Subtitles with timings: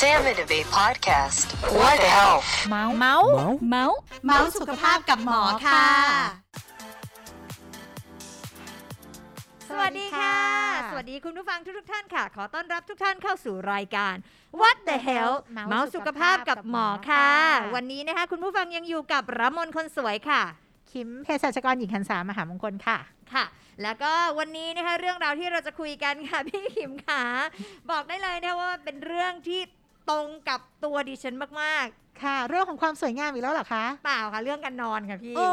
[0.00, 1.46] Sam and Abe podcast.
[1.80, 2.48] What the health?
[2.70, 3.30] เมาส์เมาส์
[3.68, 5.86] เมาส์เมาส์สุขภาพกับหมอค่ะ
[9.70, 10.36] สวัสดีค่ะ
[10.90, 14.14] สวัสดีคุณผู้ฟังทุกๆท่านค่ะ ขอต้อนรับทุกท่านเข้าสู่รายการ
[14.60, 17.30] What the Health เมาส์สุขภาพกับหมอค่ะ
[17.76, 20.42] วันนี้นะคะ คุณผู้ฟังยังอยู่กับรมนคนสวยค่ะ
[20.92, 22.98] คิมเภสัชกรหญิงหันสามหามงคลค่ะ
[23.32, 23.44] ค่ะ
[23.82, 27.22] แล้วก็วันนี้นะคะเรื่องราวที่เราจะคุยกันค่ะพี่ขิมขา
[27.90, 29.60] บอกได้เลยนะคะว่าเป็นเรื่องที่
[30.08, 31.86] ตรงกับตัวดิฉันมาก
[32.22, 35.48] ค่ะ เรื่องของความสวยงามอีกแล้วเหรอคะๆเปล่าค่ะ เรื่องการนอนค่ะพี่ โอ้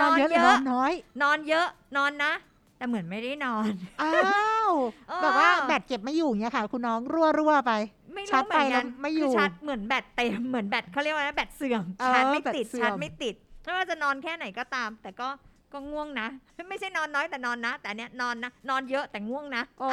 [0.00, 0.92] นอนเยอะหรือนอนน้อย
[1.22, 2.32] นอนเยอะนอนนะ
[2.78, 3.64] แต่เหมือนไม่ได้นอน
[4.02, 4.72] อ้าว
[5.08, 7.72] เออแบบว่าแบตเก็บไม่อยู่เงี้ยค่ะ คุณน้องรั่วรั่วๆไป
[8.14, 13.34] ไม่ชารู้ร์จเหมือนไปแล้กัวนไม่อยู่คืชาร์จเหมือนแบตเต็มเหมือนแบตเขาเรียกว่าอะไรนะแบตเสื่อมเออชาร์จไม่แบตติดเสื่อมชาร์จไม่ติด
[13.64, 15.28] ไม่ว่าจะนอนแค่ไหนก็ตาม แต่ก็
[15.74, 16.28] ก็ง่วงนะ
[16.68, 19.88] ไม่ใช่นอนน้อยแต่นอนนะ แต่เนี้ยนอนนะ นอนเยอะแต่ง่วงนะโอ้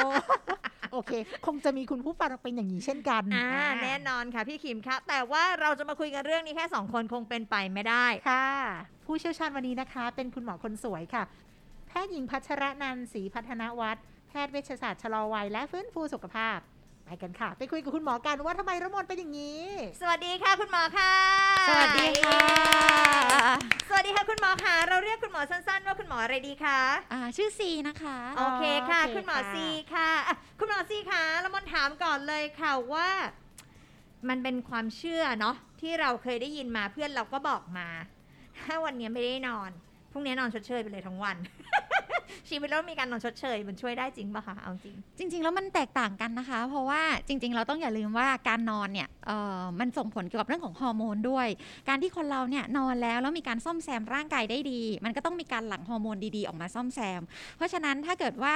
[0.92, 1.12] โอเค
[1.46, 3.48] คงจะมีคุณผู้ฟังเป็นอย่างนี้เช่นกันอ่า
[3.82, 8.48] แน่นอนค่ะพี่ขิมคะแต่ว่าเราจะมาคุยกันเรื่องนี้แค่สองคนคงเป็นไปไม่ได้ค่ะ
[9.06, 11.22] ผู้เชี่ยวชาญวันนี้นะคะ เป็นคุณหมอคนสวยค่ะ
[11.88, 16.58] แพทย์หญิงพัชรนันท์ศรีพัฒนวัฒน์แพทย์เวชศาสตร์ชะลอวัยและฟื้นฟูสุขภาพ
[17.04, 19.64] ไปกันค่ะ ไปคุยกับคุณหมอกันว่าทำไมระมนเป็นอย่างนี้
[20.00, 21.14] สวัสดีค่ะคุณหมอค่ะ
[21.68, 22.42] สวัสดีค่ะ
[23.88, 26.80] สวัสดีค่ะคุณหมอค่ะ เราเรียกคุณหมอสั้นๆ ว่าคุณหมออะไรดีคะ
[27.12, 33.08] อ่าชื่อซีนะคะ โอเคค่ะโอเคคุณหมอค่ะซีค่ะอะ คุณหมอซีค่ะแล้วมันถามก่อนเลยค่ะว่า
[34.28, 37.88] มันเป็นความเชื่อเนาะที่เราเคยได้ยินมาเพื่อนเราก็บอกมา
[38.64, 39.70] ถ้าวันนี้ไม่ได้นอน
[40.12, 41.36] พรุ่งนี้นอนชดเชยไปเลยทั้งวัน
[42.52, 51.48] ชีวิตเรามีการนอนชดเชย มันช่วยได้จริงปะคะเอาจริง จริง ๆ แล้วมันแตกต่างกันนะคะ เพราะว่าจริง ๆ เราต้องอย่าลืมว่าการนอนเนี่ยเอ่อมันส่งผลเกี่ยวกับเรื่องของฮอร์โมนด้วย
[51.88, 57.22] การที่คนเราเนี่ยนอนแล้วแล้วมีการซ่อมแซมร่างกายได้ดี มันก็ต้องมีการหลั่งฮอร์โมนดีๆออกมาซ่อมแซม
[57.56, 58.54] เพราะฉะนั้นถ้าเกิดว่า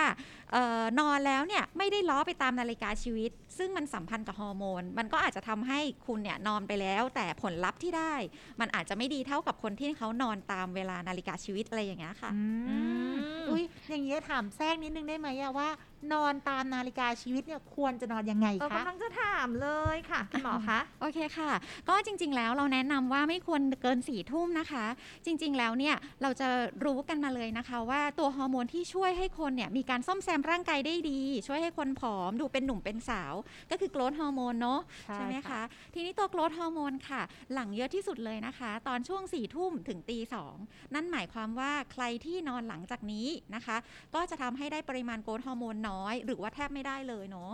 [0.53, 8.15] เอ่อนอนแล้วเนี่ยไม่ได้ล้อไปตามนาฬิกาชีวิต ซึ่งมันสัมพันธ์กับฮอร์โมนมันก็อาจจะทำให้คุณเนี่ยนอนไปแล้ว แต่ผลลัพธ์ที่ได้
[8.61, 12.77] มันอาจจะไม่ดีเท่ากับคนที่เขานอนตามเวลานาฬิกาชีวิตอะไรอย่างเงี้ยค่ะอือื
[13.13, 13.17] มม
[13.51, 15.69] อุ้ยอย่างเงี้ยถามแทรกนิดนึงได้ไหมอะว่า
[16.13, 21.51] นอนตามนาฬิกาชีวิตเนี่ยควรจะนอนยังไงเราคะกำลังจะถามเลยค่ะคุณหมอคะโอเคค่ะ
[21.89, 24.85] ก็จริง ๆ แล้วเราแนะนำว่าไม่ควรเกินสี่ทุ่มนะคะ
[25.27, 26.49] จริง ๆ แล้วเนี่ยเราจะ
[26.85, 33.35] รู้กันมาเลยนะคะ ว่าตัวฮอร์โมนที่ช่วยให้คนเนี่ยมีการซ่อมแซมร่างกายได้ดี ช่วยให้คนผอมดูเป็นหนุ่มเป็นสาว
[33.71, 35.63] ก็คือ growth hormone เนาะใช่ใช่ไหมค่ะคะ
[35.95, 37.23] ทีนี้ตัว growth hormone ค่ะ
[37.53, 40.55] หลั่งเยอะที่สุดเลยนะคะ ตอนช่วงสี่ทุ่มถึงตีสอง
[40.95, 43.77] นั่นหมายความว่าใครที่นอนหลังจากนี้นะคะ
[44.15, 47.53] ก็จะทำให้ได้ปริมาณ growth hormone น้อย้อย หรือว่าแทบไม่ได้เลยเนาะ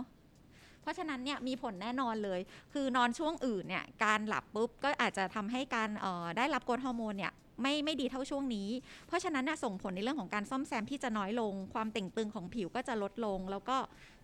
[0.81, 2.39] เพราะฉะนั้นเนี่ยมีผลแน่นอนเลย
[2.73, 8.69] คือนอนช่วงอื่นเนี่ยการหลับปุ๊บก็อาจจะทำให้การออได้รับโกรทฮอร์โมนเนี่ยไม่ไม่ดีเท่าช่วงนี้
[9.07, 13.77] เพราะฉะนั้นน่ะส่งผลในเรื่องของการซ่อมแซมที่จะน้อยลง ความเต่งตึงของผิวก็จะลดลง แล้วก็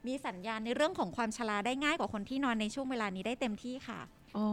[0.07, 3.99] มีสัญญาณในเรื่องของความชราได้ง่ายกว่าคนที่นอนในช่วงเวลานี้ได้เต็มที่ค่ะ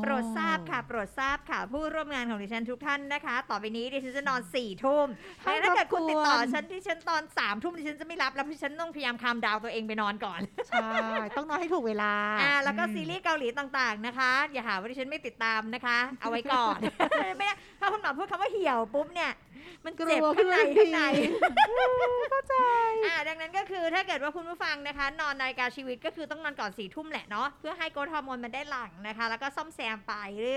[0.03, 5.07] โปรดทราบค่ะ โปรดทราบค่ะ ผู้ร่วมงานของดิฉันทุกท่านนะคะ ต่อไปนี้ดิฉันจะนอนสี่ทุ่ม
[5.45, 10.89] ห้ามแต่ถ้าเกิดคุณรบกวนติดต่อฉันที่ฉันตอนสามทุ่มดิฉันจะไม่รับ แล้วดิฉันต้องพยายามคามดาวตัวเองไปนอนก่อน ใช่
[11.37, 16.79] ต้องนอนให้ถูกเวลา อ่า แล้วก็อืมซีรีส์เกาหลีต่างๆนะคะ อย่าหาว่าดิฉันไม่ติดตามนะคะ เอาไว้ก่อน
[17.39, 19.33] ไม่ได้ถ้าคุณหมอพูดคำว่าเหี่ยวปุ๊บเนี่ย
[19.85, 21.03] มันเจ็บข้างในข้างใน
[22.31, 22.57] เข้าใจ
[23.07, 30.13] อ่าดังนั้นก็คือถ้าเกิดว่าคุณผู้ฟังนะคะ นอนนาฬิกาชีวิตก็คือต้องนอนก่อนสี่ทุ่มแหละเนาะเพื่อให้โกรทฮอร์โมนมันได้หลั่งนะคะ แล้วก็ซ่อมแซมไป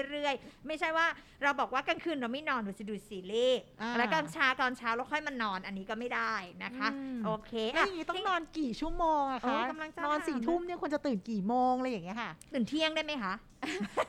[0.10, 1.06] เรื่อยๆ ไม่ใช่ว่า
[1.44, 6.34] เราบอกว่ากลางคืนเราไม่นอนหนูจะดูซีรีส์อ่าแล้วกลางเช้าตอนเช้าเราค่อยมานอนอันนี้ก็ไม่ได้
[6.64, 13.34] นะคะอืมโอเคแล้วอะอย่างนี้ต้องนอนกี่ชั่วโมงอะโอ้คะกำลังจะนอนถามสี่ทุ่มเนี่ยควรจะตื่นกี่โมงอะไรอย่างเงี้ยค่ะตื่นเที่ยงได้ไหมคะ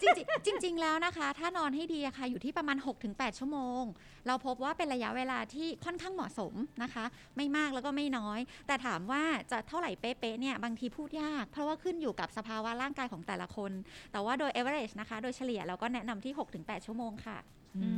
[0.01, 2.77] จริงๆจริงๆแล้วนะคะ ถ้านอนให้ดีอะค่ะอยู่ที่ประมาณ
[3.09, 3.83] 6-8 ชั่วโมง
[4.27, 7.05] เราพบว่าเป็นระยะเวลาที่ค่อนข้างเหมาะสมนะคะ
[7.37, 13.73] ไม่มากแล้วก็ไม่น้อย แต่ถามว่าจะเท่าไหร่เป๊ะๆเนี่ยบางทีพูดยาก เพราะว่าขึ้นอยู่กับสภาวะร่างกายของแต่ละคน
[14.13, 17.39] แต่ว่าโดย average นะคะ โดยเฉลี่ยเราก็แนะนำที่ 6-8 ชั่วโมงค่ะ
[17.77, 17.89] อื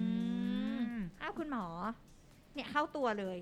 [0.90, 1.66] มอ้าวคุณหมอ
[2.54, 3.38] เนี่ยเข้าตัวเลย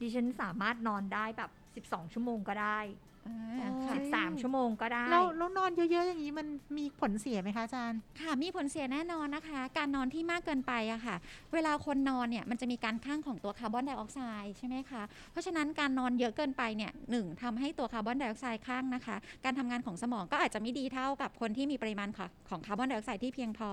[0.00, 1.50] ดิฉันสามารถนอนได้แบบ
[1.88, 2.80] 12 ชั่วโมงก็ได้
[3.26, 6.46] อ่าค่ะ13ชั่วโมงก็ได้แล้วแล้วนอนเยอะ ๆ อย่างนี้มัน
[6.78, 11.16] มีผลเสียไหมคะอาจารย์ ค่ะ มีผลเสียแน่นอนนะคะ การนอนที่มากเกินไปอะค่ะ
[11.54, 23.70] เวลาคนนอนเนี่ยมันจะมีการคั่งของตัวคาร์บอนไดออกไซด์ใช่ไหมคะ เพราะฉะนั้นการนอนเยอะเกินไปเนี่ยหนึ่งทำให้ตัวคาร์บอนไดออกไซด์คั่งนะคะ การทำงานของสมองก็อาจจะไม่ดีเท่ากับคนที่มีปริมาณของของคาร์บอนไดออกไซด์ที่เพียงพอ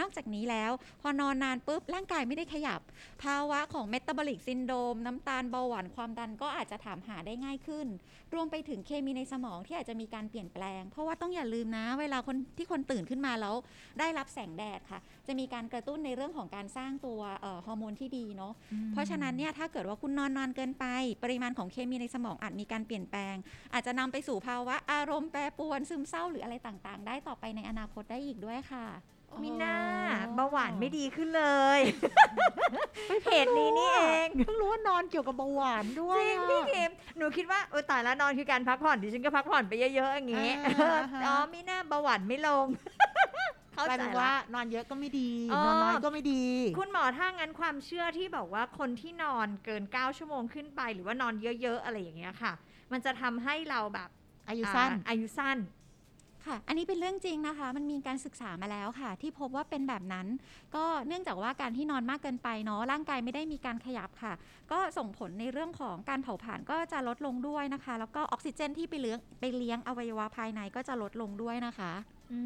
[0.00, 0.70] นอกจากนี้แล้ว
[1.02, 2.80] พอนอนนานปุ๊บร่างกายไม่ได้ขยับ
[3.22, 7.86] ภาวะของ metabolic syndrome น้ำตาลเบาหวานความดันก็อาจจะถามหาได้ง่ายขึ้น
[8.34, 13.54] รวมไปถึงเคมีในสมองที่อาจจะมีการเปลี่ยนแปลง เพราะว่าต้องอย่าลืมนะ เวลาคนที่คนตื่นขึ้นมาแล้ว
[13.98, 18.52] ได้รับแสงแดดค่ะ จะมีการกระตุ้นในเรื่องของการสร้างตัวเอ่อฮอร์โมนที่ดีเนาะ
[18.92, 20.84] เพราะฉะนั้นเนี่ยถ้าเกิดว่าคุณนอนนานเกินไป
[21.22, 23.34] ปริมาณของเคมีในสมองอาจมีการเปลี่ยนแปลง
[23.72, 28.86] อาจจะนำไปสู่ภาวะอารมณ์แปรปรวนซึมเศร้าหรืออะไรต่างๆ ได้ต่อไปในอนาคตได้อีกด้วยค่ะ
[29.42, 29.76] มิน่า
[30.34, 31.44] เบาหวานไม่ดีขึ้นเล
[31.78, 31.80] ย
[33.26, 42.66] เหตุนี้นี่เองเพิ่งรู้ว่านอนเกี่ยวกับเบาหวานด้วจยริงอะพี่เกมหนูคิดว่าโอ้ตายแล้วนอนคือการพักผ่อนดิฉันก็พักผ่อนไปเยอะๆอย่างงี้อ่าฮะอ๋อมิน่าเบาหวานไม่ลง
[43.74, 46.44] เข้ากลายใจเป็นละว่านอนเยอะก็ไม่ดีอ๋อนอนน้อยก็ไม่ดี
[46.78, 52.52] คุณหมอถ้างั้นความเชื่อที่บอกว่าคนที่นอนเกิน 9 ชั่วโมงขึ้นไป หรือว่านอนเยอะๆอะไรอย่างเงี้ยค่ะ
[52.92, 54.08] มันจะทำให้เราแบบ
[54.48, 55.58] อายุสั้นอ่าอายุสั้น
[56.46, 60.26] ค่ะ อันนี้เป็นเรื่องจริงนะคะ มันมีการศึกษามาแล้วค่ะ ที่พบว่าเป็นแบบนั้น
[60.76, 64.32] ก็เนื่องจากว่าการที่นอนมากเกินไปเนาะร่างกายไม่ได้มีการขยับค่ะ
[64.72, 71.92] ก็ส่งผลในเรื่องของการเผาผลาญก็จะลดลงด้วยนะคะ แล้วก็ออกซิเจนที่ไปเลี้ยงไปเลี้ยงอวัยวะภายในก็จะลดลงด้วยนะคะ
[72.32, 72.40] อื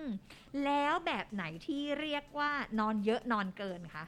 [0.00, 0.04] ม
[0.64, 4.04] แล้วแบบไหนที่เรียกว่านอนเยอะนอนเกินคะ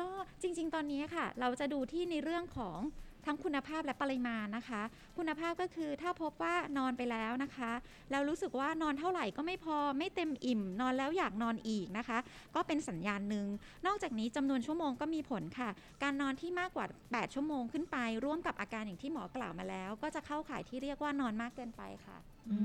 [0.00, 0.10] ก็
[0.42, 2.78] จริง ๆ ตอนนี้ค่ะ เราจะดูที่ในเรื่องของ
[3.26, 4.82] ทั้งคุณภาพและปริมาณนะคะ
[5.18, 7.72] คุณภาพก็คือถ้าพบว่านอนไปแล้วนะคะ
[8.10, 12.18] แล้วรู้สึกว่านอนเท่าไหร่ก็ไม่พอไม่เต็มอิ่ม นอนแล้วอยากนอนอีกนะคะ
[12.54, 13.46] ก็เป็นสัญญาณหนึ่ง
[13.86, 15.68] นอกจากนี้จำนวนชั่วโมงก็มีผลค่ะ
[16.02, 22.16] การนอนที่มากกว่า 8 ชั่วโมงขึ้นไป ร่วมกับอาการอย่างที่หมอกล่าวมาแล้ว ก็จะเข้าข่ายที่เรียกว่านอนมากเกินไปค่ะ
[22.50, 22.56] อื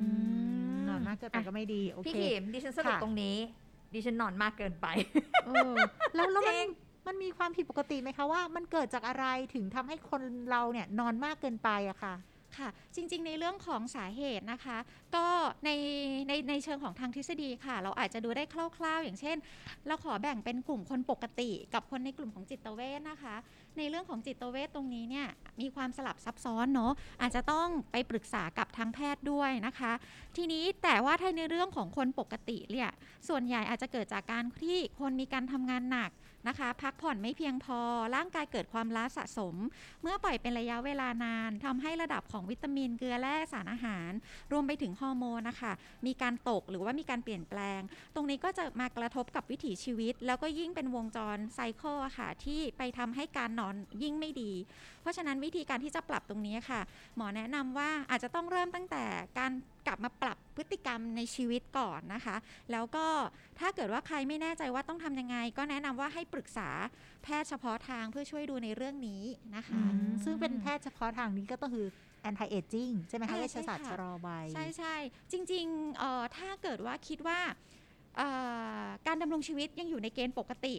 [0.77, 3.37] มนอนมากเกินไปก็ไม่ดีโอพี่เคขิมดิฉันสรุปค่ะตรงนี้
[3.93, 4.87] ดิฉันนอนมากเกินไป
[5.45, 5.73] เออ
[6.15, 6.67] แล้วแล้วมันจริง
[7.07, 12.15] มันมีความผิดปกติไหมคะว่า มันเกิดจากอะไรถึงทำให้คนเราเนี่ยนอนมากเกินไปอะค่ะ
[12.57, 14.77] ค่ะ จริงๆ ในเรื่องของสาเหตุนะคะ
[15.15, 15.25] ก็
[15.65, 15.69] ใน
[16.27, 19.37] ในในเชิงของทางทฤษฎีค่ะ เราอาจจะดูได้คร่าวๆ อย่างเช่น
[19.87, 23.35] เราขอแบ่งเป็นกลุ่มคนปกติ กับคนในกลุ่มของจิตเวชนะคะ
[23.77, 25.27] ในเรื่องของจิตเวชตรงนี้เนี่ย
[25.61, 26.91] มีความสลับซับซ้อนเนาะ
[27.21, 29.91] อาจจะต้องไปปรึกษากับทางแพทย์ด้วยนะคะ
[30.37, 32.89] ทีนี้แต่ว่าถ้าในเรื่องของคนปกติเนี่ย
[33.27, 36.11] ส่วนใหญ่อาจจะเกิดจากการที่คนมีการทำงานหนัก
[36.47, 37.79] นะคะ พักผ่อนไม่เพียงพอ
[38.15, 39.55] ร่างกายเกิดความล้าสะสม
[40.01, 44.11] เมื่อปล่อยเป็นระยะเวลานานทำให้ระดับของวิตามินเกลือแร่สารอาหาร
[44.51, 45.73] รวมไปถึงฮอร์โมนนะคะ
[46.05, 47.81] มีการตกหรือว่ามีการเปลี่ยนแปลง
[48.15, 54.51] ตรงนี้ก็จะมากระทบกับวิถีชีวิต แล้วก็ยิ่งเป็นวงจรไซเคิลค่ะที่ไปทำให้การนอนยิ่งไม่ดี
[55.01, 56.81] เพราะฉะนั้นวิธีการที่จะปรับตรงนี้ค่ะ
[57.15, 59.03] หมอแนะนำว่าอาจจะต้องเริ่มตั้งแต่
[59.39, 59.51] การ
[59.87, 62.35] กลับมาปรับพฤติกรรมในชีวิตก่อนนะคะ
[62.71, 63.05] แล้วก็
[63.59, 66.69] ถ้าเกิดว่าใครไม่แน่ใจว่าต้องทำยังไง ก็แนะนำว่าให้ปรึกษา
[67.23, 69.23] แพทย์เฉพาะทางเพื่อช่วยดูในเรื่องนี้
[69.55, 71.87] นะคะอืมซึ่งเป็นแพทย์เฉพาะทางนี้ก็ต้องคือ
[72.29, 74.95] anti aging ใช่ไหมคะอ่าเวใช่ชศาสตร์ค่ะชะลอวัยใช่ใช่
[75.31, 77.39] จริงๆเอ่อถ้าเกิดว่าคิดว่า
[78.17, 78.27] เอ่
[78.83, 80.75] อการดำรงชีวิตยังอยู่ในเกณฑ์ปกติ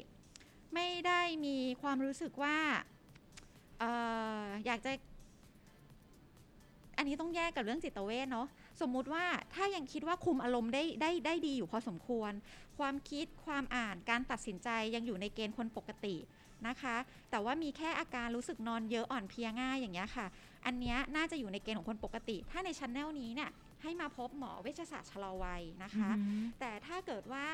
[0.74, 2.56] ไม่ได้มีความรู้สึกว่า
[3.78, 3.90] เอ่
[4.42, 4.92] ออยากจะ
[6.96, 8.46] อันนี้ต้องแยกกับเรื่องจิตเวชเนาะ
[8.80, 9.24] สมมุติว่า
[9.54, 12.32] ถ้ายังคิดว่าคุมอารมณ์ได้ได้ได้ดีอยู่พอสมควร
[12.78, 16.16] ความคิดความอ่านการตัดสินใจยังอยู่ในเกณฑ์คนปกติ
[16.68, 16.96] นะคะ
[17.30, 20.26] แต่ว่ามีแค่อาการรู้สึกนอนเยอะอ่อนเพลียง่ายอย่างเงี้ยค่ะ
[20.66, 23.50] อันเนี้ยน่าจะอยู่ในเกณฑ์ของคนปกติ ถ้าใน functional นี้เนี่ย
[23.82, 27.46] ให้มาพบหมอเวชศาสตร์ชะลอวัยนะคะอืมแต่ถ้าเกิดว่า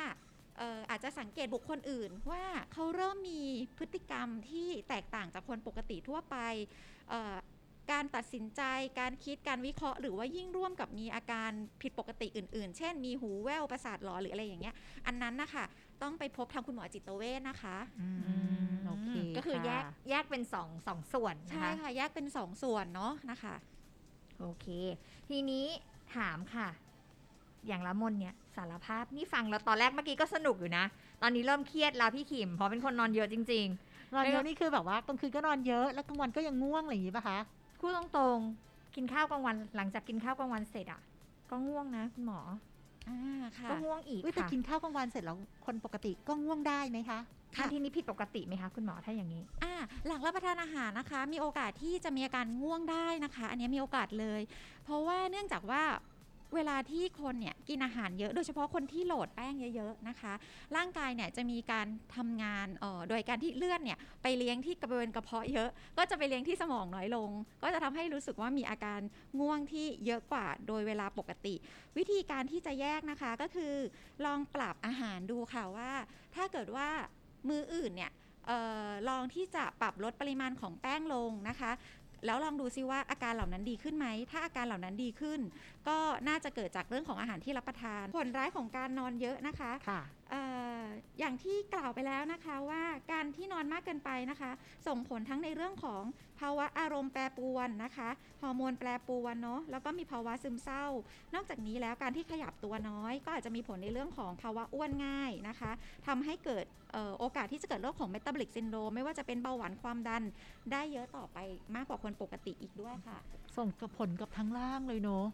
[0.59, 2.43] เอ่ออาจจะสังเกตบุคคลอื่นว่า
[2.73, 3.43] เขาเริ่มมี
[3.79, 6.37] พฤติกรรมที่แตกต่างจากคนปกติทั่วไป
[7.11, 7.35] เอ่อ
[7.93, 8.63] การตัดสินใจ
[9.01, 11.51] การคิด การวิเคราะห์ หรือว่ายิ่งร่วมกับมีอาการ
[11.83, 14.75] ผิดปกติอื่น ๆ เช่น มีหูแว่ว ประสาทหลอนหรืออะไรอย่างเงี้ย
[15.07, 15.65] อันนั้นนะคะ
[16.03, 18.07] ต้องไปพบทางคุณหมอจิตเวชนะคะอื
[18.67, 23.55] มโอเคก็คือแยกะแยกเป็นสองสองส่วนนะใช่คะค่ะ แยกเป็นสองส่วนเนาะนะคะ
[24.41, 24.67] โอเค
[25.29, 25.67] ทีนี้
[26.17, 26.69] ถามค่ะ
[27.67, 30.85] อย่างละมนเนี่ยสารภาพนี่ฟังแล้วตอนแรกเมื่อกี้ก็สนุกอยู่นะ
[31.23, 33.67] ตอนนี้เริ่มเครียดแล้วพี่ขิมเพราะเป็นคนนอนเยอะจริง
[34.15, 41.01] นอนเยอะนี่คือแบบว่ากลางคืนก็นอนเยอะแล้วกลางวันก็ยังง่วงอะไรอย่างนี้ป่ะคะๆ พูดตรงๆ กินข้าวกลางวัน หลังจากกินข้าวกลางวันเสร็จอะ
[41.51, 42.41] ก็ง่วงนะคุณหมอ
[43.09, 43.19] อ่า
[43.59, 47.19] ค่ะก็ง่วงอีกอุ๊ยแต่ค่ะกินข้าวกลางวันเสร็จแล้วคนปกติก็ง่วงได้ไหมคะ
[47.59, 49.75] อันทีนี้ผิดปกติไหมคะคุณหมอถ้าอย่างนี้ อ่า
[50.07, 54.41] หลังรับประทานอาหารนะคะ มีโอกาสที่จะมีอาการง่วงได้นะคะ อันนี้มีโอกาสเลย
[54.85, 55.83] เพราะว่าเนื่องจากว่า
[56.55, 60.33] เวลาที่คนเนี่ยกินอาหารเยอะโดยเฉพาะคนที่โหลดแป้งเยอะๆนะคะ
[60.77, 61.87] ร่างกายเนี่ยจะมีการ
[62.17, 67.31] ทำงานออโดยการที่เลือดเนี่ยไปเลี้ยงที่กระบริเวณกระเพาะเยอะ ก็จะไปเลี้ยงที่สมองน้อยลง
[67.63, 69.01] ก็จะทำให้รู้สึกว่ามีอาการ
[69.41, 71.55] ง่วงที่เยอะกว่าโดยเวลาปกติ
[71.97, 73.75] วิธีการที่จะแยกนะคะก็คือ
[74.25, 75.91] ลองปรับอาหารดูค่ะว่า
[76.35, 76.89] ถ้าเกิดว่า
[77.49, 78.13] มืออื่นเนี่ย
[78.51, 78.53] อ
[78.89, 81.71] อลองที่จะปรับลดปริมาณของแป้งลงนะคะ
[82.27, 85.41] แล้วลองดูซิว่าอาการเหล่านั้นดีขึ้นไหม ถ้าอาการเหล่านั้นดีขึ้น
[85.89, 90.03] ก็น่าจะเกิดจากเรื่องของอาหารที่รับประทาน ผลร้ายของการนอนเยอะนะคะคะ
[91.19, 94.51] อย่างที่กล่าวไปแล้วนะคะว่าการที่นอนมากเกินไปนะคะ
[94.87, 96.03] ส่งผลทั้งในเรื่องของ
[96.41, 98.09] ภาวะอารมณ์แปรปรวนนะคะ
[98.43, 100.85] ฮอร์โมนแปรปรวนเนาะแล้วก็มีภาวะซึมเศร้า
[101.35, 105.71] นอกจากนี้แล้วการที่ขยับตัวน้อย ก็อาจจะมีผลในเรื่องของภาวะอ้วนง่ายนะคะ
[106.07, 106.65] ทำให้เกิด
[106.95, 110.23] ออโอกาสที่จะเกิดโรคของ metabolic syndrome ไม่ว่าจะเป็นเบาหวานความดัน
[110.73, 111.39] ได้เยอะต่อไป
[111.75, 113.19] มากกว่าคนปกติอีกด้วยค่ะ
[113.57, 115.27] ส่งกับผลกับทั้งล่างเลยเนาะ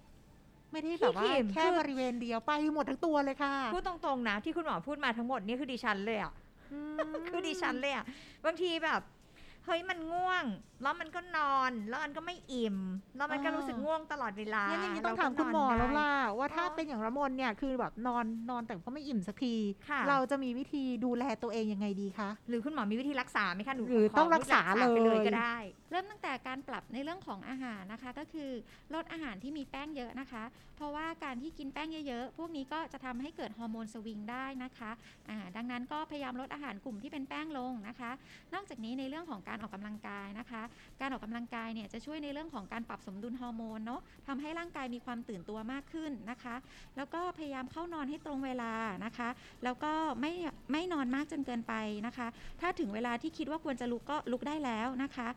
[0.73, 6.33] ไม่ได้แบบว่าพี่ขิมแค่คือบริเวณเดียวไปหมดทั้งตัวเลยค่ะ พูดตรงๆนะที่คุณหมอพูดมาทั้งหมดนี่คือดิฉันเลยอะ
[7.29, 8.05] คือดิฉันเลยอะ
[8.45, 9.01] บางทีแบบ
[9.67, 10.45] เฮ้ยมันง่วง
[10.83, 12.77] แล้วมันก็นอนแล้วมันก็ไม่อิ่ม
[13.17, 19.55] แล้วมันก็อ่ารู้รู้สึกง่วงตลอดเวลางั้นอย่างนี้เรต้องถามก็คุณหมอได้แล้วล่ะว่าถ้าอ๋อเป็นอย่างระมนเนี่ยคือแบบนอนนอนแต่ก็ไม่อิ่มสักที
[19.89, 25.57] ค่ะเราจะมีวิธีดูแลตัวเองยังไงดีคะหรือคุณหมอมีวิธีรักษาไหมคะหนูหรือขต้องรักษาไปเลยเลยก็ได้
[25.91, 28.51] เริ่มตั้งแต่การปรับในเรื่องของอาหารนะคะ ก็คือ
[28.95, 30.45] ลดอาหารที่มีแป้งเยอะนะคะ
[30.77, 34.91] เพราะว่าการที่กินแป้งเยอะๆพวกนี้ก็จะทำให้เกิดฮอร์โมนสวิงได้นะคะ
[35.29, 38.11] อ่าดังนั้นก็พยายามลดอาหารกลุ่มที่เป็นแป้งลงนะคะ
[38.55, 40.63] นอกจากนี้ในเรื่องของการการออกกำลังกายนะคะ
[41.01, 46.57] การออกกำลังกายเนี่ยจะช่วยในเรื่องของการปรับสมดุลฮอร์โมนเนาะทำให้ร่างกายมีความตื่นตัวมากขึ้นนะคะ
[46.97, 48.73] แล้วก็พยายามเข้านอนให้ตรงเวลา
[49.05, 49.29] นะคะ
[49.65, 50.33] แล้วก็ไม่
[50.73, 51.75] ไม่นอนมากจนเกินไป
[52.07, 52.27] นะคะ
[52.61, 55.29] ถ้าถึงเวลาที่คิดว่าควรจะลุกก็ลุกได้แล้วนะคะ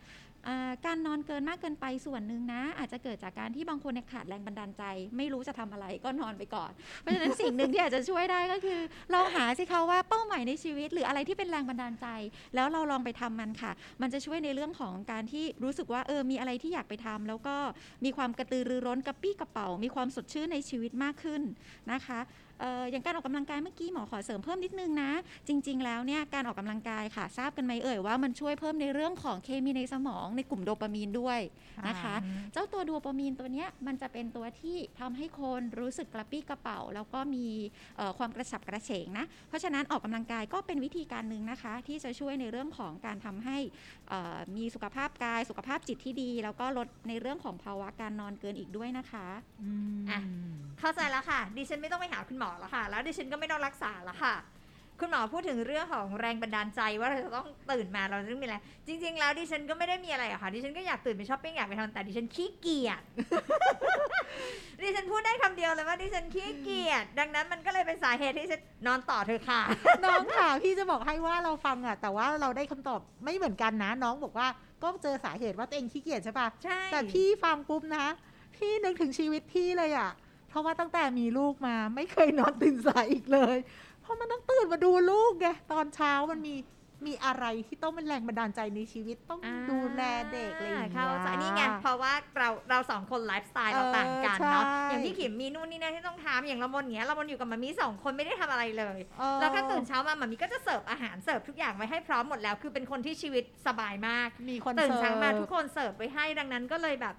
[0.86, 4.84] การนอนเกินมากเกินไปส่วนหนึ่งนะ อาจจะเกิดจากการที่บางคนเนี่ยขาดแรงบันดาลใจ
[5.18, 6.72] ไม่รู้จะทำอะไรก็นอนไปก่อน
[7.02, 8.80] เพราะฉะนั้นสิ่งหนึ่งที่อาจจะช่วยได้ก็คือ
[9.14, 12.08] ลองหาสิคะว่าเป้าหมายในชีวิต หรืออะไรที่เป็นแรงบันดาลใจ
[12.56, 13.72] แล้วเราลองไปทำมันค่ะ
[14.02, 17.56] มันจะช่วยในเรื่องของการที่รู้สึกว่าเออมีอะไรที่อยากไปทำแล้วก็
[18.06, 21.42] มีความกระตือรือร้นกระปี้กระเป๋า มีความสดชื่นในชีวิตมากขึ้น
[21.92, 22.20] นะคะ
[22.64, 25.12] อ่ออย่างการออกกำลังกายเมื่อกี้หมอขอเสริมเพิ่มนิดนึงนะ
[25.48, 31.40] จริง ๆ แล้วเนี่ยการออกกำลังกายค่ะทราบกันไหมเอ่ยว่ามันช่วยเพิ่มในเรื่องของเคมีในสมองในกลุ่มโดปามีนด้วย
[31.88, 32.16] นะคะ
[32.54, 37.48] เจ้าตัวโดปามีนตัวเนี้ยมันจะเป็นตัวที่ทำให้คนรู้สึกกระปี้กระเป๋า แล้วก็มี
[37.98, 43.58] เอ่อความกระฉับกระเฉงนะ เพราะฉะนั้นออกกำลังกายก็เป็นวิธีการหนึ่งนะคะ ที่จะช่วยในเรื่องของการทำให้
[44.10, 49.28] เอ่อมีสุขภาพกายสุขภาพจิตที่ดี แล้วก็ลดในเรื่องของภาวะการนอนเกินอีกด้วยนะคะ
[49.64, 50.22] อืมอะ
[50.80, 54.36] เข้าใจแล้วค่ะดิฉันไม่ต้องไปหาคุณหมอแล้วค่ะ แล้วดิฉันก็ไม่ต้องรักษาแล้วค่ะ
[55.00, 63.02] คุณหมอพูดถึงเรื่องของแรงบันดาลใจว่าเราจะต้องตื่นมาเราจะต้องมีอะไร จริง ๆ แล้วดิฉันก็ไม่ได้มีอะไรอะค่ะ ดิฉันก็อยากตื่นไปช้อปปิ้งอยากไปทำแต่ดิฉันขี้เกียจ
[64.82, 69.62] ดิฉันพูดได้คำเดียวเลยว่าดิฉันขี้เกียจ ดังนั้นมันก็เลยเป็นสาเหตุที่ฉันนอนต่อเธอะค่ะ
[70.06, 74.48] น้องค่ะพี่จะบอกให้ว่าเราฟังอะแต่ว่าเราได้คำตอบไม่เหมือนกันนะ น้องบอกว่า
[74.84, 78.06] ก็เจอสาเหตุว่าตัวเองขี้เกียจใช่ปะใช่ แต่พี่ฟังปุ๊บนะ
[78.56, 80.25] พี่นึกถึงชีวิตพี่เลยอะเพ
[80.56, 83.58] ราะว่าตั้งแต่มีลูกมาไม่เคยนอนตื่นสายอีกเลย
[84.02, 86.56] เพราะมันต้องตื่นมาดูลูกไงตอนเช้ามันมี
[87.08, 107.16] มีอะไรที่ต้องเป็นแรงบันดาลใจในชีวิตต้องอ่าดูแลเด็กอะไรอย่างเงี้ยเข้าใจนี่ไงเพราะว่าเราเราสองคนไลฟ์สไตล์เราเออต่างกันเนาะใช่อย่างพี่ขิมมีนู่นนี่นั่นที่ต้องทำอย่างละมนอย่างเงี้ยละมนอยู่กับหม่ามี้สองคนไม่ได้ทำอะไรเลยเออแล้วก็ตื่นเช้ามาหม่ามี้ก็จะเสิร์ฟอาหารเสิร์ฟทุกอย่างไว้ให้พร้อมหมดแล้ว คือเป็นคนที่ชีวิตสบายมากมีคนตื่นเช้ามาเสิร์ฟทุกคนเสิร์ฟไว้ให้ดังนั้นก็เลยแบบ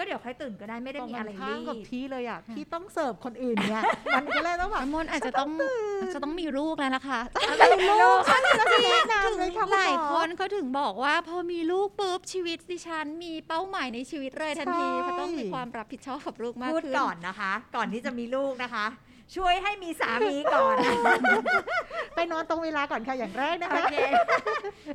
[0.00, 3.82] ก็เดี๋ยวค่อยตื่นก็ได้ไม่ได้มีอะไรตงกันข้ารีมกับบพี่เลยอะพี่ต้องเสิร์ฟคนอื่นเนี่ย
[4.14, 5.50] มันก็เลยต้องแบบน้ำมนต์อาจจะต้อง
[6.02, 8.18] อาจจะต้องมีลูกแล้วล่ะค่ะอะไรลูก
[8.92, 18.86] แนะนำเลยค่ะหลายณมอคนเขาถึงบอกว่า พอมีลูกปุ๊บชีวิตดิฉันมีเป้าหมายในชีวิตเลยทันทีใช่เพราะต้องมีความรับผิดชอบกับลูกมากพูดขึ้นก่อนนะคะ ก่อนที่จะมีลูกนะคะ
[19.36, 20.76] ช่วยให้มีสามีก่อน
[22.14, 23.96] ไปนอนตรงเวลาก่อนค่ะอย่างแรกนะโอคะเค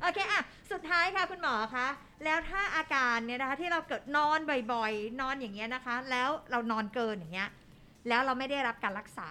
[0.01, 0.54] โอเคอะสุด
[0.89, 1.87] ท้ายค่ะคุณหมอคะ
[2.23, 4.39] แล้วถ้าอาการเนี่ยนะคะที่เราเกิดนอน
[4.73, 7.49] บ่อยๆ นอนอย่างเงี้ยนะคะ แล้วเรานอนเกินอย่างเงี้ย
[8.09, 9.29] แล้วเราไม่ได้รับการรักษา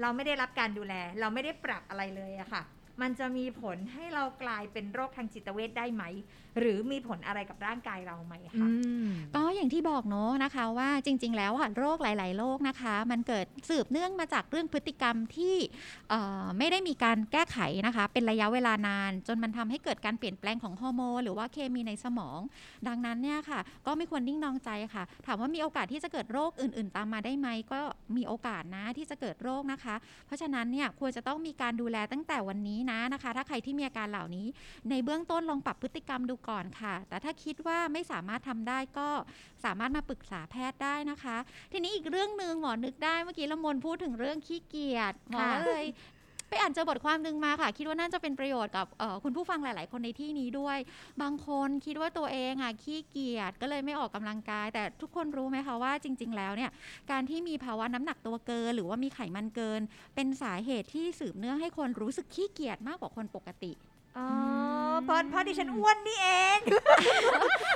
[0.00, 2.62] เราไม่ได้รับการดูแล เราไม่ได้ปรับอะไรเลยอะค่ะ
[3.02, 6.04] มันจะมีผลให้เรากลายเป็นโรคทางจิตเวชได้ไหม
[6.58, 8.68] หรือมีผลอะไรกับร่างกายเราไหมคะ
[9.36, 15.56] ก็อย่างที่บอกเนาะนะคะว่าจริง ๆ แล้วอะโรคหลาย ๆ โรคนะคะ มันเกิดสืบเนื่องมาจากเรื่องพฤติกรรมที่
[16.58, 22.40] ไม่ได้มีการแก้ไขนะคะ เป็นระยะเวลานาน จนมันทำให้เกิดการเปลี่ยนแปลงของฮอร์โมนหรือว่าเคมีในสมอง
[22.88, 27.80] ดังนั้นเนี่ยค่ะ ก็ไม่ควรนิ่งนองใจค่ะ ถามว่ามีโอกาสที่จะเกิดโรคอื่น ๆ ตามมาได้ไหมก็
[28.16, 29.94] มีโอกาสนะที่จะเกิดโรคนะคะ
[30.26, 34.46] เพราะฉะนั้นเนี่ยควรจะต้องมีการดูแลตั้งแต่วันนี้นะนะคะ ถ้าใครที่มีอาการเหล่านี้
[34.90, 39.08] ในเบื้องต้นลองปรับพฤติกรรมดูก่อนค่ะ แต่ถ้าคิดว่าไม่สามารถทำได้ก็
[39.64, 41.36] สามารถมาปรึกษาแพทย์ได้นะคะ
[41.72, 45.84] ทีนี้อีกเรื่องหนึ่งหมอนึกได้เมื่อกี้ละมนพูดถึงเรื่องขี้เกียจหมอเลย
[46.48, 48.86] ไปอ่านเจอบทความหนึ่งมาค่ะ คิดว่าน่าจะเป็นประโยชน์กับ
[49.24, 50.78] คุณผู้ฟังหลาย ๆ คนในที่นี้ด้วย
[51.22, 56.70] บางคนคิดว่าตัวเองอะขี้เกียจก็เลยไม่ออกกำลังกาย แต่ทุกคนรู้ไหมคะว่าจริง ๆ แล้วเนี่ย
[57.10, 59.80] การที่มีภาวะน้ำหนักตัวเกิน หรือว่ามีไขมันเกิน
[60.14, 63.72] เป็นสาเหตุที่สืบเนื่องให้คนรู้สึกขี้เกียจมากกว่าคนปกติ
[64.16, 64.26] อ๋อ
[65.04, 66.58] เพราะเพราะดิฉันอ้วนนี่เอง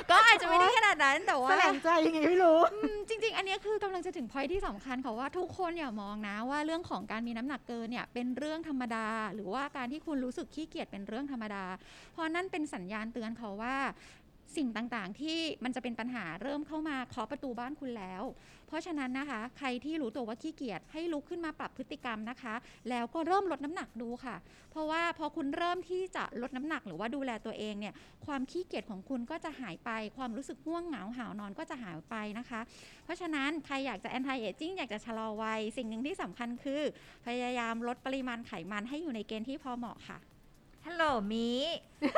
[0.09, 11.63] ก็อาจจะไม่ได้ขนาดนั้นแต่ว่าแสลงใจยังไงไม่รู้อืมจริง ๆ อันเนี้ยคือกำลังจะถึงพอยที่สำคัญค่ะว่าทุกคนอย่ามองนะว่าเรื่องของการมีน้ำหนักเกินเนี่ยเป็นเรื่องธรรมดา หรือว่าการที่คุณรู้สึกขี้เกียจเป็นเรื่องธรรมดา
[12.11, 13.75] เพราะนั่นเป็นสัญญาณเตือนเขาว่า
[14.57, 18.23] สิ่งต่างๆ ที่มันจะเป็นปัญหาเริ่มเข้ามาเคาะประตูบ้านคุณแล้ว
[18.67, 22.55] เพราะฉะนั้นนะคะ ใครที่รู้ตัวว่าขี้เกียจให้ลุกขึ้นมาปรับพฤติกรรมนะคะ
[22.89, 24.35] แล้วก็เริ่มลดน้ำหนักดูค่ะ
[24.71, 27.93] เพราะว่าพอคุณเริ่มที่จะลดน้ำหนักหรือว่าดูแลตัวเองเนี่ย
[28.25, 32.61] ความขี้เกียจของคุณก็จะหายไป ความรู้สึกง่วงเหงาหาวนอนก็จะหายไปนะคะ
[33.05, 36.81] เพราะฉะนั้นใครอยากจะ anti aging อยากจะชะลอวัยสิ่งหนึ่งที่สำคัญคือ
[37.25, 40.19] พยายามลดปริมาณไขมันให้อยู่ในเกณฑ์ที่พอเหมาะค่ะ
[40.85, 41.49] ฮัลโหลมี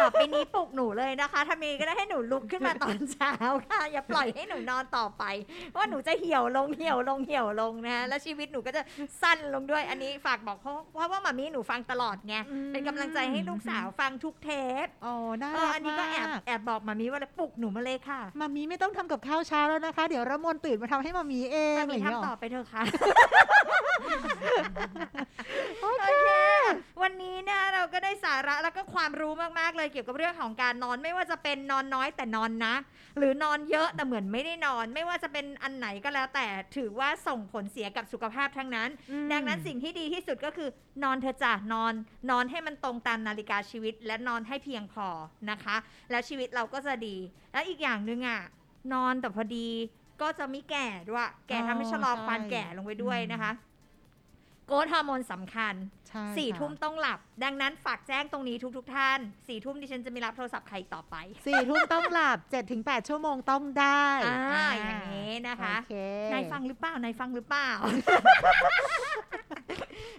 [0.02, 3.34] ต่อไปนี้ปลุกหนูเลยนะคะ ถ้ามีก็ได้ให้หนูลุกขึ้นมาตอนเช้า
[3.70, 5.24] ค่ะ อย่าปล่อยให้หนูนอนต่อไป
[5.70, 8.82] เพราะว่าหนูจะเหี่ยวลงเหี่ยวลงเหี่ยวลงนะแล้วชีวิตหนูก็จะ
[9.22, 14.50] สั้นลงด้วยอันนี้ฝากบอกเพราะเพราะว่าหมามีหนูฟังตลอดไงอืมเป็นกำลังใจให้ลูกสาวฟังทุกเท
[14.86, 22.84] ปอ๋อน่าเอรัอกอันนี้ก็แอบมากแอบบอกหมามีว่าปลุกหนูมาเลยค่ะมามีไม่ต้องทำกับข้าวเช้าแล้วนะคะ เดี๋ยวระมนตื่นมาทำให้มามีเองหมามีย่างเงี้ยทำหรต่ออไปเถอะค่ะ
[25.82, 26.30] โอเค
[27.02, 32.76] วันนี้นะเราก็ได้สาระแล้วก็ความรู้มากๆเลยเกี่ยวกับเรื่องของการนอนไม่ว่าจะเป็นนอนน้อยแต่นอนนะ
[33.18, 40.70] หรือนอนเยอะแต่เหมือนไม่ได้นอน ไม่ว่าจะเป็นอันไหนก็แล้ว แต่ถือว่าส่งผลเสียกับสุขภาพทั้งนั้นอืมดังนั้นสิ่งที่ดีที่สุดก็คือ
[41.04, 41.94] นอนเธอะจ้ะนอน
[42.30, 45.08] นอนให้มันตรงตามนาฬิกาชีวิต และนอนให้เพียงพอ
[45.50, 45.76] นะคะ
[46.12, 47.18] แล้วชีวิตเราก็จะดี
[47.54, 48.42] แล้วอีกอย่างหนึ่งอะ
[48.94, 49.70] นอนแต่พอดี
[50.22, 53.52] ก็จะไม่แก่ด้วย แก่ทำให้ชะลอความแก่ลงไปด้วยนะคะ
[54.68, 56.03] โกรทฮอร์โมนสำคัญใช่
[56.38, 61.16] สี่ค่ะทุ่มต้องหลับ ดังนั้นฝากแจ้งตรงนี้ทุกๆท่านสี่ทุ่มดิฉันจะไม่รับโทรศัพท์ใครต่อไป
[61.48, 65.96] สี่ทุ่มต้องหลับเจ็ดถึงแปดชั่วโมงต้องได้อ่าอย่างนี้นะคะโอเค
[66.34, 67.70] นายฟังหรือเปล่านายฟังหรือเปล่า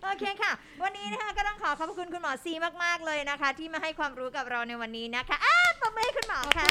[0.05, 2.53] โอเคค่ะ วันนี้นะคะก็ต้องขอขอบคุณคุณหมอซี
[2.85, 6.67] มากๆเลยนะคะ ที่มาให้ความรู้กับเราในวันนี้นะคะอ้าปรบมือให้คุณหมอค่ะ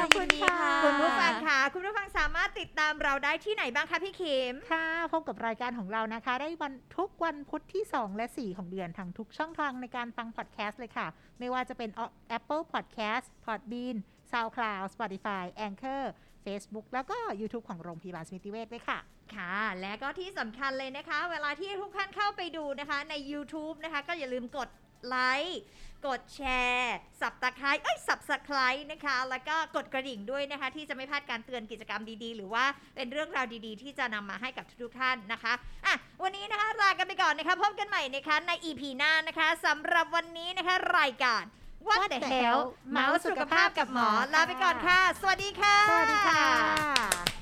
[0.00, 11.06] ขอบคุณค่ะคุณผู้ฟังค่ะ คุณผู้ฟังสามารถติดตามเราได้ที่ไหนบ้างคะพี่เข็มค่ะพบกับรายการของเรานะคะ ได้วันทุกวันพุธที่ 2 และ 4 ของเดือนทางทุกช่องทางในการฟังพอดแคสต์เลยค่ะ
[11.38, 11.90] ไม่ว่าจะเป็น
[12.38, 13.96] Apple Podcast Podbean
[14.32, 16.02] SoundCloud Spotify Anchor
[16.44, 18.98] Facebook แล้วก็ YouTube ของโรงพยาบาลสมิติเวชด้วยค่ะ
[19.36, 24.68] ค่ะ และก็ที่สำคัญเลยนะคะ เวลาที่ทุกท่านเข้าไปดูนะคะใน YouTube นะคะ ก็อย่าลืมกด
[25.08, 25.60] ไลค์
[26.06, 28.58] กดแชร์สับตะไคร้เอ้ย subscribe
[28.92, 32.64] นะคะ แล้วก็กดกระดิ่งด้วยนะคะ ที่จะไม่พลาดการเตือนกิจกรรมดีๆ หรือว่า
[32.96, 35.52] เป็นเรื่องราวดีๆ ที่จะนำมาให้กับทุกๆท่านนะคะ
[35.86, 41.44] อะวันนี้นะคะลากันไปก่อนนะคะพบกันใหม่นะคะใน EP หน้านะคะสำหรับวันนี้นะคะรายการ
[41.88, 42.60] What, What the the hell hell
[42.92, 47.41] เมาส์สุขภาพกับหมอลาไปก่อนค่ะ สวัสดีค่ะ สวัสดีค่ะ